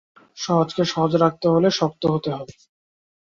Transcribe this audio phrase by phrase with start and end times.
[0.37, 2.51] সহজকে সহজ রাখতে হলে শক্ত হতে হয়।